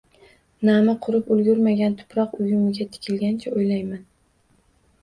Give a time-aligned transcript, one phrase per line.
[0.65, 4.07] Nami qurib ulgurmagan tuproq uyumiga tikilgancha o'ylayman.